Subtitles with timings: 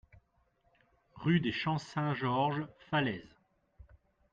[1.13, 3.35] Rue des Champs Saint-Georges, Falaise